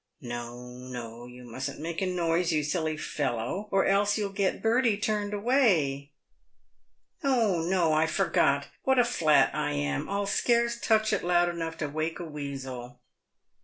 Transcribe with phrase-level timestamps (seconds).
[0.19, 4.97] "No, no, you mustn't make a noise, you silly fellow, or else you'll get Bertie
[4.97, 6.09] turned away.""
[7.23, 7.61] No!
[7.61, 7.93] no!
[7.93, 8.65] I forgot.
[8.81, 10.09] "What a flat I am!
[10.09, 12.99] I'll scarce touch it loud enough to wake a weasel."